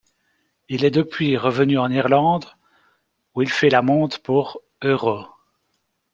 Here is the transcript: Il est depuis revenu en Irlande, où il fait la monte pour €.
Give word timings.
Il 0.67 0.83
est 0.83 0.89
depuis 0.89 1.37
revenu 1.37 1.77
en 1.77 1.91
Irlande, 1.91 2.45
où 3.35 3.43
il 3.43 3.51
fait 3.51 3.69
la 3.69 3.83
monte 3.83 4.17
pour 4.17 4.59
€. 4.83 5.29